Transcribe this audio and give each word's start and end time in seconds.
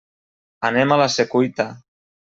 Anem 0.71 0.95
a 0.95 0.99
la 1.03 1.09
Secuita. 1.19 1.71